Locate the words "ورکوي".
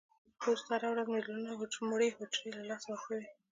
2.91-3.25